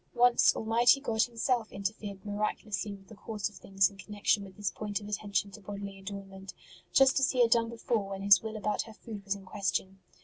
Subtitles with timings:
[0.15, 4.71] Once Almighty God Himself interfered miraculously with the course of things in connection with this
[4.71, 6.55] point of attention to bodily adornment,
[6.91, 9.99] just as He had done before when His will about her food was in question.